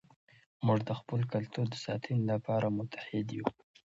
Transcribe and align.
موږ 0.65 0.79
د 0.87 0.89
خپل 0.99 1.19
کلتور 1.33 1.65
د 1.69 1.75
ساتنې 1.85 2.21
لپاره 2.31 2.67
متحد 2.77 3.27
یو. 3.37 3.47